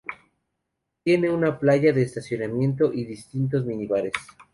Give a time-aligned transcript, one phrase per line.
[1.03, 4.13] Tiene una playa de estacionamiento y distintos mini-bares.